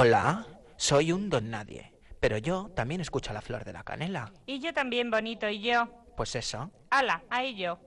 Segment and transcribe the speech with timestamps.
[0.00, 0.46] Hola,
[0.76, 4.32] soy un don nadie, pero yo también escucho a la flor de la canela.
[4.46, 5.88] Y yo también, bonito, y yo.
[6.16, 6.70] Pues eso.
[6.90, 7.80] Hala, ahí yo.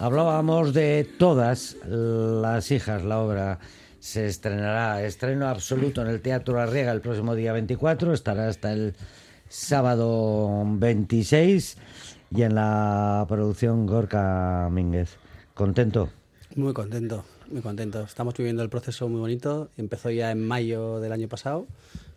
[0.00, 3.60] Hablábamos de todas las hijas, la obra
[4.00, 8.96] se estrenará, estreno absoluto en el Teatro Arriega el próximo día 24, estará hasta el
[9.48, 11.78] sábado 26
[12.32, 15.16] y en la producción Gorka Mínguez.
[15.54, 16.10] ¿Contento?
[16.54, 18.02] Muy contento, muy contento.
[18.02, 19.70] Estamos viviendo el proceso muy bonito.
[19.78, 21.66] Empezó ya en mayo del año pasado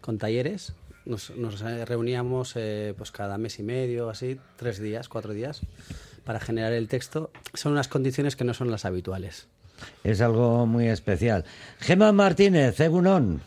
[0.01, 0.73] con talleres.
[1.05, 5.61] Nos, nos reuníamos eh, pues cada mes y medio, así, tres días, cuatro días,
[6.25, 7.31] para generar el texto.
[7.53, 9.47] Son unas condiciones que no son las habituales.
[10.03, 11.45] Es algo muy especial.
[11.79, 13.41] Gemma Martínez, Egunon.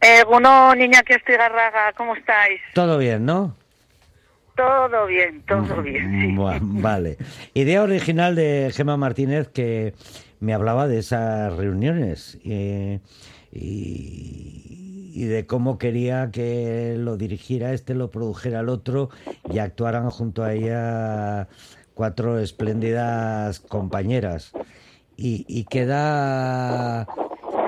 [0.00, 2.60] Egunon, niña que estoy garraga, ¿cómo estáis?
[2.74, 3.56] Todo bien, ¿no?
[4.56, 6.36] Todo bien, todo bien.
[6.36, 6.60] Sí.
[6.62, 7.18] Vale.
[7.54, 9.94] Idea original de Gemma Martínez que
[10.40, 13.00] me hablaba de esas reuniones eh,
[13.50, 19.10] y, y, de cómo quería que lo dirigiera este, lo produjera el otro
[19.50, 21.48] y actuaran junto a ella
[21.94, 24.52] cuatro espléndidas compañeras.
[25.16, 27.06] Y, y queda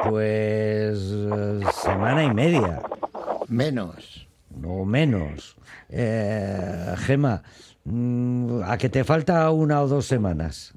[0.08, 0.98] pues
[1.82, 2.82] semana y media.
[3.48, 4.25] Menos.
[4.64, 5.56] O menos.
[5.90, 7.42] Eh, Gema,
[7.84, 10.74] mm, ¿a que te falta una o dos semanas?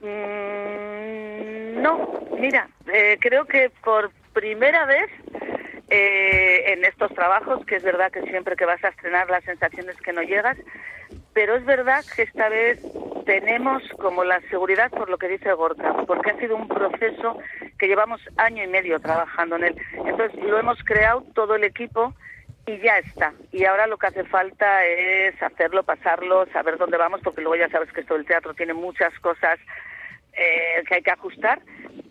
[0.00, 5.10] Mm, no, mira, eh, creo que por primera vez
[5.90, 9.88] eh, en estos trabajos, que es verdad que siempre que vas a estrenar la sensación
[9.88, 10.56] es que no llegas,
[11.32, 12.80] pero es verdad que esta vez
[13.26, 17.38] tenemos como la seguridad por lo que dice Gorka, porque ha sido un proceso
[17.78, 19.76] que llevamos año y medio trabajando en él.
[20.06, 22.14] Entonces lo hemos creado todo el equipo
[22.70, 23.32] y ya está.
[23.52, 27.68] Y ahora lo que hace falta es hacerlo, pasarlo, saber dónde vamos, porque luego ya
[27.68, 29.58] sabes que esto del teatro tiene muchas cosas
[30.32, 31.60] eh, que hay que ajustar,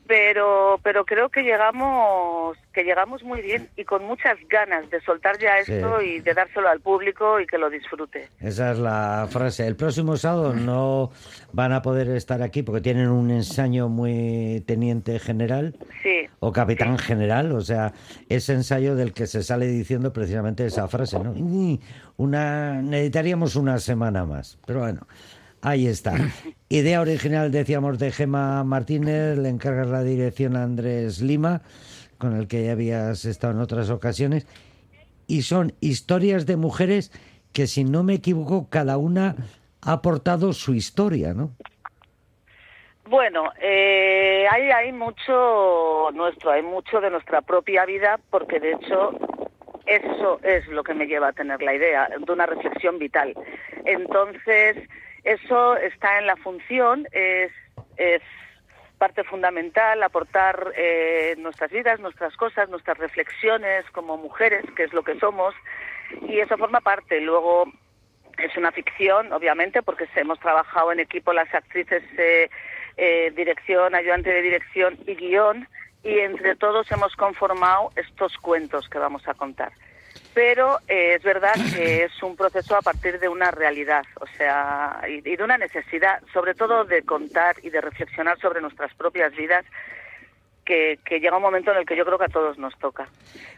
[0.10, 5.38] pero pero creo que llegamos que llegamos muy bien y con muchas ganas de soltar
[5.38, 6.06] ya esto Sí.
[6.06, 8.28] y de dárselo al público y que lo disfrute.
[8.40, 9.68] Esa es la frase.
[9.68, 11.12] El próximo sábado no
[11.54, 16.28] van a poder estar aquí porque tienen un ensayo muy teniente general Sí.
[16.40, 17.94] o capitán general, o sea,
[18.30, 21.34] ese ensayo del que se sale diciendo precisamente esa frase, ¿no?
[22.18, 25.02] Una necesitaríamos una semana más, pero bueno,
[25.62, 26.16] ahí está.
[26.70, 31.62] Idea original, decíamos, de Gema Martínez, le encargas la dirección a Andrés Lima,
[32.18, 34.46] con el que ya habías estado en otras ocasiones,
[35.28, 37.12] y son historias de mujeres
[37.54, 39.36] que, si no me equivoco, cada una
[39.82, 41.52] ha aportado su historia, ¿no?
[43.06, 49.18] Bueno, eh, hay, hay mucho nuestro, hay mucho de nuestra propia vida, porque de hecho
[49.90, 53.34] eso es lo que me lleva a tener la idea de una reflexión vital.
[53.86, 54.78] Entonces,
[55.24, 57.52] eso está en la función, es,
[58.98, 65.04] parte fundamental aportar eh, nuestras vidas, nuestras cosas, nuestras reflexiones como mujeres, que es lo
[65.04, 65.56] que somos,
[66.28, 67.22] y eso forma parte.
[67.22, 67.72] Luego
[68.38, 72.50] es una ficción, obviamente, porque hemos trabajado en equipo las actrices, eh,
[72.98, 75.68] eh, dirección, ayudante de dirección y guion,
[76.04, 79.72] y entre todos hemos conformado estos cuentos que vamos a contar.
[80.34, 85.02] Pero eh, es verdad que es un proceso a partir de una realidad, o sea,
[85.08, 89.36] y, y de una necesidad, sobre todo de contar y de reflexionar sobre nuestras propias
[89.36, 89.66] vidas,
[90.64, 93.08] que, que llega un momento en el que yo creo que a todos nos toca.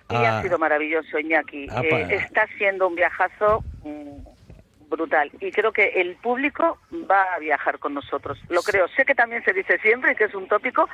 [0.10, 0.40] Y Ah.
[0.40, 1.68] ha sido maravilloso, Iñaki.
[1.70, 5.30] Ah, Eh, está siendo un viajazo mm, brutal.
[5.42, 8.40] Y creo que el público va a viajar con nosotros.
[8.50, 8.88] Lo creo.
[8.90, 10.88] Sé que también se dice siempre que es un tópico,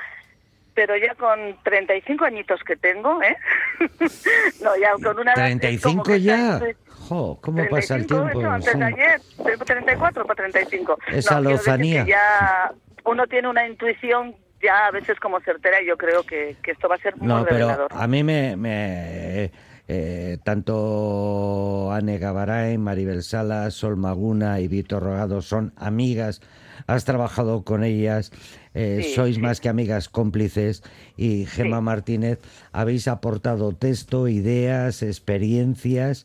[0.78, 3.36] pero ya con 35 añitos que tengo, ¿eh?
[4.62, 6.60] no, ya con una edad, es como 35 que ya.
[7.08, 8.40] Jo, ¿cómo pasa el 35, tiempo?
[8.40, 10.98] eso, antes de ayer, tengo 34 para 35.
[11.08, 12.06] Esa no, lozanía.
[12.06, 12.72] ya
[13.06, 16.88] uno tiene una intuición ya a veces como certera y yo creo que, que esto
[16.88, 18.56] va a ser muy No, pero a mí me...
[18.56, 19.50] me
[19.90, 26.42] eh, tanto Anne Gabaray, Maribel Salas, Sol Maguna y Víctor Rogado son amigas,
[26.86, 28.30] has trabajado con ellas,
[28.74, 29.40] eh, Sí, sois sí.
[29.40, 30.82] más que amigas cómplices
[31.16, 31.82] y Gema Sí.
[31.82, 32.38] Martínez
[32.72, 36.24] habéis aportado texto, ideas, experiencias,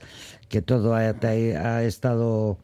[0.50, 2.58] que todo ha, ha estado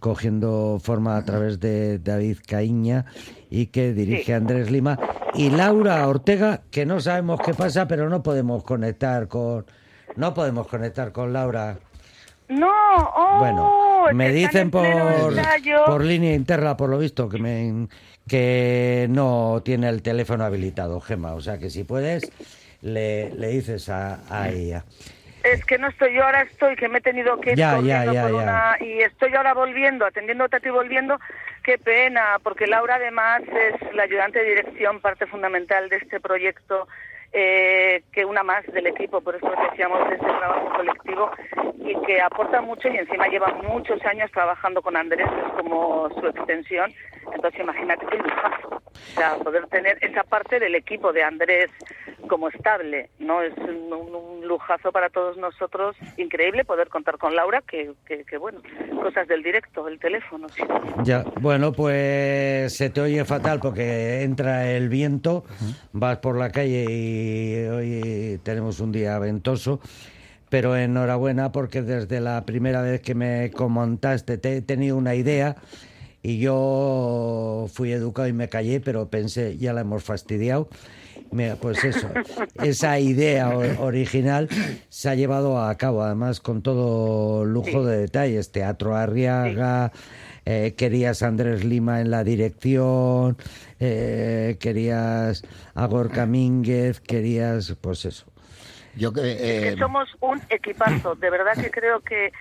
[0.00, 3.06] cogiendo forma a través de David Caíña
[3.50, 4.34] y que dirige.
[4.34, 4.98] Andrés Lima
[5.34, 9.64] y Laura Ortega que no sabemos qué pasa pero no podemos conectar con
[10.16, 11.78] no podemos conectar con Laura
[12.48, 14.84] No, oh, bueno me dicen por
[15.86, 17.88] por línea interna por lo visto que me
[18.28, 21.34] que no tiene el teléfono habilitado Gema.
[21.34, 22.30] O sea que si puedes
[22.82, 24.84] le, le dices a, a ella.
[25.44, 28.12] Es que no estoy, yo ahora estoy, que me he tenido que ir Ya, ya,
[28.12, 28.76] ya, por una...
[28.80, 31.20] Y estoy ahora volviendo, atendiéndote a ti volviendo,
[31.66, 36.86] Qué pena, porque Laura además es la ayudante de dirección, parte fundamental de este proyecto,
[37.38, 41.30] eh, que una más del equipo, por eso decíamos de este trabajo colectivo,
[41.80, 46.26] y que aporta mucho y encima lleva muchos años trabajando con Andrés, es como su
[46.28, 46.90] extensión.
[47.34, 51.70] Entonces imagínate qué lujazo, o sea, poder tener esa parte del equipo de Andrés
[52.28, 53.42] como estable, ¿no?
[53.42, 58.38] Es un, un lujazo para todos nosotros, increíble poder contar con Laura, que, que, que
[58.38, 58.60] bueno,
[59.02, 60.48] cosas del directo, el teléfono.
[60.48, 60.62] sí.
[61.04, 65.44] Ya, bueno, pues se te oye fatal porque entra el viento,
[65.92, 69.80] vas por la calle y hoy tenemos un día ventoso,
[70.48, 75.56] pero enhorabuena porque desde la primera vez que me comentaste te he tenido una idea
[76.22, 80.68] y yo fui educado y me callé, pero pensé, ya la hemos fastidiado.
[81.36, 82.08] Mira, pues eso,
[82.64, 84.48] esa idea original
[84.88, 88.52] se ha llevado a cabo, además con todo lujo de detalles.
[88.52, 89.92] Teatro Arriaga,
[90.46, 93.36] eh, querías Andrés Lima en la dirección,
[93.78, 95.44] eh, querías
[95.74, 98.24] a Gorka Mínguez, querías, pues eso.
[98.96, 101.16] Yo que, que eh, somos un equipazo.
[101.16, 102.32] De verdad que creo que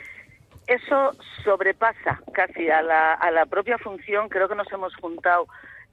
[0.67, 1.11] eso
[1.43, 4.29] sobrepasa casi a la, a la propia función.
[4.29, 5.47] Creo que nos hemos juntado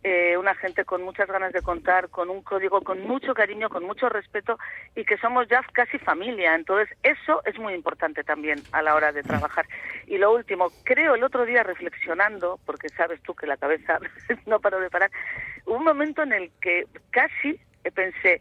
[0.05, 3.85] eh, una gente con muchas ganas de contar, con un código, con mucho cariño, con
[3.85, 4.59] mucho respeto
[4.97, 6.55] y que somos ya casi familia.
[6.55, 9.67] Entonces, eso es muy importante también a la hora de trabajar.
[10.09, 13.99] Y lo último, creo el otro día reflexionando, porque sabes tú que la cabeza
[14.47, 15.11] no paró de parar,
[15.67, 18.41] hubo un momento en el que casi eh, pensé,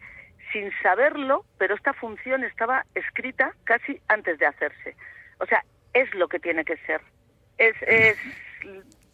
[0.52, 4.96] sin saberlo, pero esta función estaba escrita casi antes de hacerse.
[5.40, 5.64] O sea,
[5.94, 7.02] es lo que tiene que ser.
[7.58, 8.18] Es, es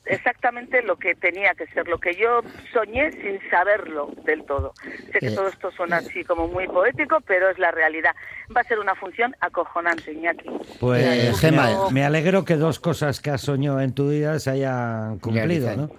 [0.09, 2.41] exactamente lo que tenía que ser, lo que yo
[2.73, 4.73] soñé sin saberlo del todo.
[5.11, 8.15] Sé que Eh, todo esto suena así como muy poético, pero es la realidad.
[8.55, 10.49] Va a ser una función acojonante, Iñaki.
[10.79, 14.39] Pues Eh, me- Gemma, me, alegro que dos cosas que has soñado en tu vida
[14.39, 15.75] se hayan cumplido.
[15.75, 15.89] ¿no?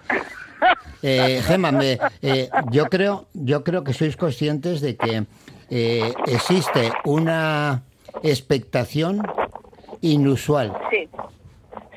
[1.01, 5.23] Eh, Gemma, me- eh, yo creo, yo creo que sois conscientes de que
[5.69, 7.83] eh, existe una
[8.23, 9.21] expectación
[10.01, 10.73] inusual.
[10.89, 11.07] Sí,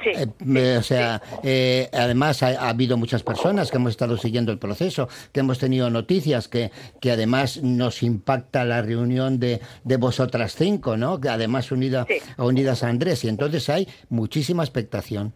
[0.03, 0.11] sí.
[0.57, 4.59] Eh, o sea, eh, además ha, ha habido muchas personas que hemos estado siguiendo el
[4.59, 6.71] proceso, que hemos tenido noticias, que,
[7.01, 11.21] que además nos impacta la reunión de, de vosotras cinco, ¿no?
[11.21, 12.17] Que además unida, Sí.
[12.39, 15.33] unidas a Andrés, y entonces hay muchísima expectación.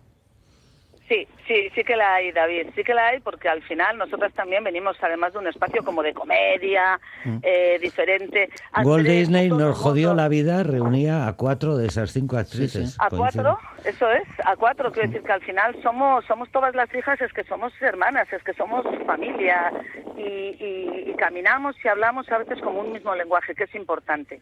[1.09, 4.33] Sí, sí, sí que la hay, David, sí que la hay porque al final nosotras
[4.35, 6.99] también venimos además de un espacio como de comedia,
[7.43, 8.51] eh, diferente.
[8.85, 12.97] Walt Disney nos jodió la vida, reunía a cuatro de esas cinco actrices.
[12.99, 14.91] A cuatro, eso es, a cuatro.
[14.91, 18.43] Quiero decir que al final somos somos todas las hijas, es que somos hermanas, es
[18.43, 19.71] que somos familia
[20.17, 24.41] y, y- y caminamos y hablamos a veces como un mismo lenguaje, que es importante.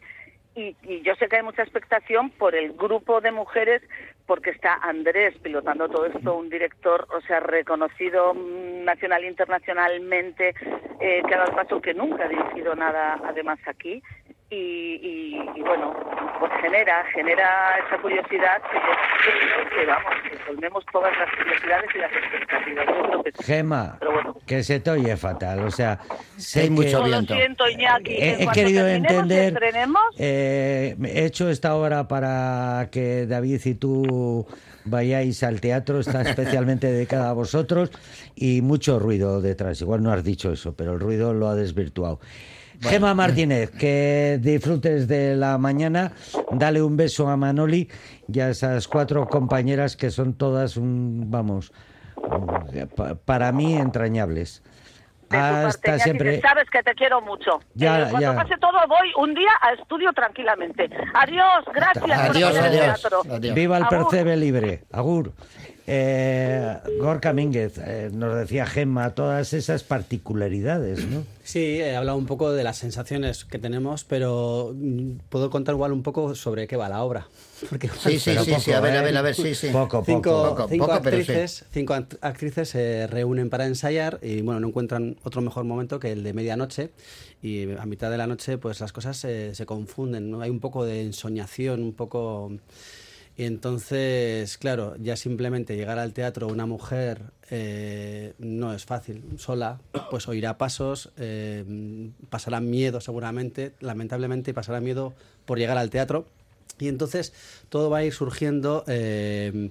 [0.55, 3.81] Y, y yo sé que hay mucha expectación por el grupo de mujeres,
[4.25, 10.55] porque está Andrés pilotando todo esto, un director, o sea, reconocido nacional e internacionalmente,
[10.99, 14.01] eh, que ha dado paso que nunca ha dirigido nada además aquí.
[14.55, 15.93] Y, y- y, bueno,
[16.39, 17.47] pues genera, genera
[17.85, 22.85] esa curiosidad que, yo que vamos, que colmemos todas las curiosidades y las expectativas.
[22.87, 23.43] Yo creo que sí.
[23.43, 24.37] Gema, Pero bueno.
[24.45, 25.99] que se te oye fatal, o sea,
[26.37, 27.33] sé Hay que- mucho Lo viento.
[27.35, 28.13] siento, Iñaki.
[28.13, 29.59] He, en he querido entender.
[30.17, 34.47] eh, he hecho esta hora para que David y tú
[34.85, 36.21] vayáis al teatro, está
[36.61, 37.91] especialmente dedicada a vosotros
[38.35, 39.81] y mucho ruido detrás.
[39.81, 42.19] Igual no has dicho eso, pero el ruido lo ha desvirtuado.
[42.81, 46.11] Gema Martínez, que disfrutes de la mañana,
[46.51, 47.89] dale un beso a Manoli
[48.31, 51.71] y a esas cuatro compañeras que son todas, un, vamos,
[52.95, 54.61] pa- para mí entrañables.
[55.27, 56.35] de tu parte, Hasta siempre.
[56.35, 57.59] que sabes que te quiero mucho.
[57.73, 58.35] Ya, Eh, cuando ya.
[58.35, 60.87] pase todo, voy un día a estudio tranquilamente.
[61.15, 63.55] Adiós, gracias por Adiós, adiós.
[63.55, 63.97] Viva el Agur.
[64.09, 64.83] percebe libre.
[64.91, 65.33] Agur.
[65.87, 71.23] Eh, Gorka Mínguez, eh, nos decía Gemma, todas esas particularidades, ¿no?
[71.43, 75.91] Sí, he hablado un poco de las sensaciones que tenemos, pero mm, puedo contar igual
[75.91, 77.27] un poco sobre qué va la obra.
[77.69, 78.97] Porque Sí, sí, sí, poco, sí, a ver, ¿eh?
[78.97, 79.67] a ver, a ver, sí, sí.
[79.69, 80.05] Poco, poco.
[80.07, 81.21] cinco, Poco, cinco poco, pero sí.
[81.31, 85.99] actrices, cinco act- actrices se reúnen para ensayar y bueno, no encuentran otro mejor momento
[85.99, 86.89] que el de medianoche
[87.43, 90.41] y a mitad de la noche pues las cosas se, se confunden, ¿no?
[90.41, 92.51] hay un poco de ensoñación, un poco...
[93.37, 99.23] Y entonces, claro, ya simplemente llegar al teatro una mujer eh, no es fácil.
[99.37, 105.13] Sola, pues oirá pasos, eh, pasará miedo seguramente, lamentablemente, pasará miedo
[105.45, 106.25] por llegar al teatro.
[106.79, 107.33] Y entonces
[107.67, 109.69] todo va a ir surgiendo eh,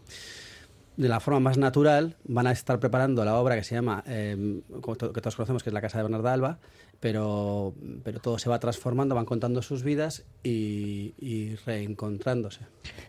[0.98, 2.16] de la forma más natural.
[2.24, 5.80] Van a estar preparando la obra que se llama, que todos conocemos, que es La
[5.80, 6.58] Casa de Bernarda Alba,
[7.04, 12.60] pero, pero todo se va transformando, van contando sus vidas y, y reencontrándose.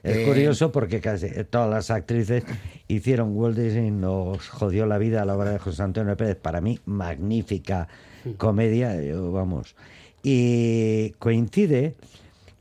[0.04, 2.44] Es Eh, curioso porque casi todas las actrices
[2.90, 6.36] hicieron Walt Disney nos jodió la vida a la obra de José Antonio Pérez.
[6.36, 7.88] Para mí, magnífica
[8.36, 9.78] comedia, yo, vamos.
[10.24, 11.96] Y coincide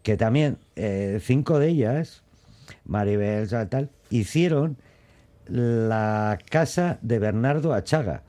[0.05, 2.23] que también eh, cinco de ellas,
[2.85, 4.77] Maribel tal, tal, hicieron
[5.49, 8.23] la casa de Bernardo Achaga,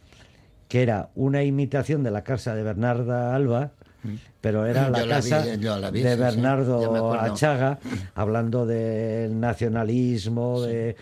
[0.67, 3.71] que era una imitación de la casa de Bernarda Alba,
[4.41, 5.45] pero era la Yo la vi, casa
[5.79, 7.13] la vi, de sí, sí, Bernardo acuerdo.
[7.13, 7.79] Achaga,
[8.13, 10.95] hablando del nacionalismo, de,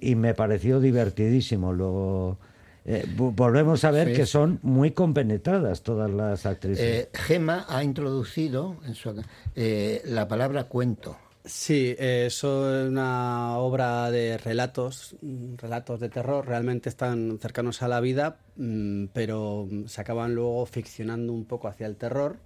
[0.00, 1.72] y me pareció divertidísimo.
[1.72, 2.38] Luego
[2.84, 4.14] eh, vo- volvemos a ver Sí.
[4.14, 6.84] que son muy compenetradas todas las actrices.
[6.84, 9.14] Eh, Gema ha introducido en su,
[9.54, 11.16] eh, la palabra cuento.
[11.44, 17.82] Sí, eh, eso es una obra de relatos, mm, relatos de terror, realmente están cercanos
[17.82, 22.36] a la vida, mm, pero mm, se acaban luego ficcionando un poco hacia el terror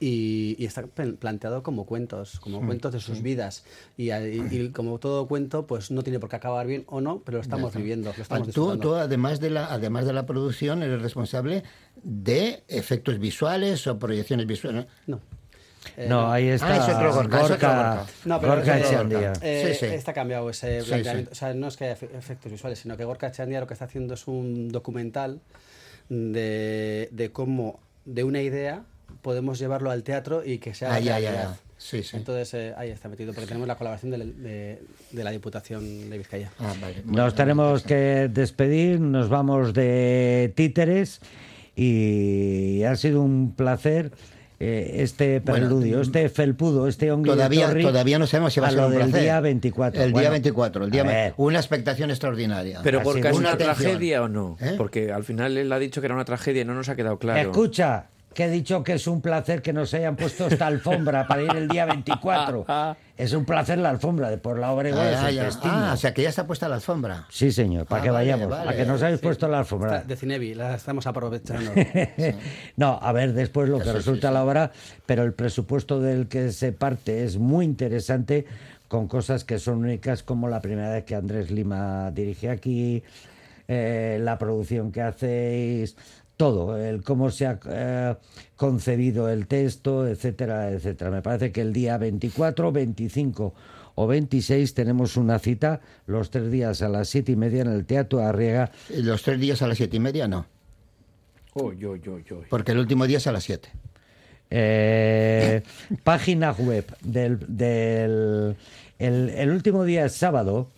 [0.00, 3.64] y, y está planteado como cuentos, como cuentos de sus vidas.
[3.96, 7.20] Y, y- y como todo cuento, pues no tiene por qué acabar bien o no,
[7.24, 10.82] pero lo estamos viviendo, lo estamos Tú, tú, además de la además de la producción,
[10.82, 11.62] eres responsable
[12.02, 14.86] de efectos visuales o proyecciones visuales.
[15.06, 15.20] No.
[16.08, 18.06] No, ahí está Ah, es otro Gorka, es otro Gorka, Gorka.
[18.24, 19.32] No, pero Gorka es- Echeandía.
[19.42, 19.94] Eh, Sí, sí.
[19.94, 21.30] Está cambiado ese planteamiento.
[21.30, 21.32] sí.
[21.32, 23.74] O sea, no es que haya efe- efectos visuales, sino que Gorka Echeandía lo que
[23.74, 25.40] está haciendo es un documental
[26.08, 28.82] de, de cómo de una idea
[29.22, 31.50] podemos llevarlo al teatro y que sea Ah, ya, ya, realidad.
[31.54, 31.60] ya.
[31.78, 32.16] Sí, sí.
[32.16, 36.18] Entonces eh, ahí está metido, porque tenemos la colaboración de, de- de la Diputación de
[36.18, 36.50] Vizcaya.
[36.58, 37.02] Ah, vale.
[37.04, 41.20] Nos tenemos que despedir, nos vamos de títeres
[41.76, 44.12] y ha sido un placer
[44.64, 48.72] eh, este preludio, mm, este felpudo, este Todavía, todavía no sabemos si va a, a
[48.72, 49.22] ser lo un del placer.
[49.22, 50.00] día 24.
[50.02, 52.80] El día Bueno, 24, el día una expectación extraordinaria.
[52.82, 53.76] Pero Ha por sido es una una atención.
[53.76, 54.56] tragedia o no?
[54.60, 54.74] ¿Eh?
[54.76, 57.18] Porque al final él ha dicho que era una tragedia y no nos ha quedado
[57.18, 57.50] claro.
[57.50, 61.42] Escucha, que he dicho que es un placer que nos hayan puesto esta alfombra para
[61.42, 62.66] ir el día 24.
[63.16, 65.48] es un placer la alfombra de por la es Ah, ya.
[65.62, 67.26] Ah, o sea que ya está puesta la alfombra.
[67.30, 68.50] Sí, señor, para Ah, que vale, vayamos.
[68.50, 68.70] vale.
[68.70, 69.96] A que nos habéis puesto la alfombra.
[69.96, 71.70] Está- de Cinevi, la estamos aprovechando.
[72.76, 74.34] no, a ver después lo que Eso resulta sí.
[74.34, 74.72] la obra,
[75.06, 78.46] pero el presupuesto del que se parte es muy interesante
[78.88, 83.02] con cosas que son únicas como la primera vez que Andrés Lima dirige aquí,
[83.66, 85.96] eh, la producción que hacéis,
[86.36, 88.14] todo, el cómo se ha eh,
[88.56, 91.10] concebido el texto, etcétera, etcétera.
[91.10, 93.54] Me parece que el día 24, 25
[93.96, 97.84] o 26 tenemos una cita los tres días a las siete y media en el
[97.86, 100.46] Teatro Arriega Los tres días a las siete y media no,
[101.54, 102.44] Uy, uy, uy, uy.
[102.50, 103.68] porque el último día es a las siete.
[104.50, 105.62] Eh,
[106.02, 108.56] página web del, del
[108.98, 110.68] el, el último día es sábado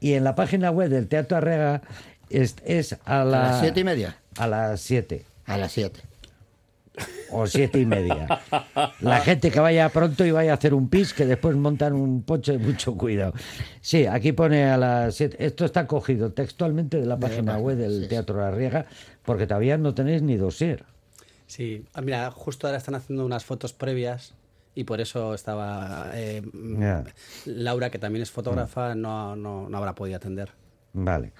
[0.00, 1.82] y en la página web del Teatro Arrega
[2.30, 4.16] es, es a, la- las siete y media?
[4.38, 6.00] A las siete A las siete.
[7.30, 8.40] o siete y media
[9.00, 12.22] la gente que vaya pronto y vaya a hacer un pis que después montan un
[12.22, 13.34] pocho de mucho cuidado
[13.80, 18.02] sí aquí pone a las siete esto está cogido textualmente de la página web del
[18.02, 18.08] sí.
[18.08, 18.86] Teatro Arriega
[19.24, 20.84] porque todavía no tenéis ni dossier
[21.48, 24.34] Sí, ah, mira, justo ahora están haciendo unas fotos previas
[24.74, 26.82] y por eso estaba eh, mm.
[27.46, 30.50] Laura, que también es fotógrafa, no, no, no habrá podido atender.
[30.92, 31.32] Vale.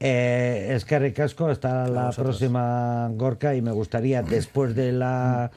[0.00, 5.50] Eh, es que ricasco hasta la próxima Gorka y me gustaría después de la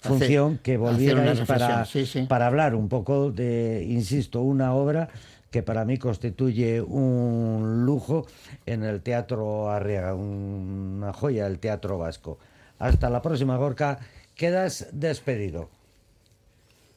[0.00, 2.26] función que hacer volvierais para, reflexión, sí, sí.
[2.26, 5.08] para hablar un poco de, insisto, una obra
[5.50, 8.26] que para mí constituye un lujo
[8.66, 12.38] en el Teatro Arriaga, una joya del teatro vasco.
[12.78, 13.98] Hasta la próxima Gorka,
[14.34, 15.70] quedas despedido.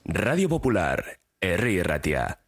[0.04, 2.40] Radio Popular, Herri Ratia.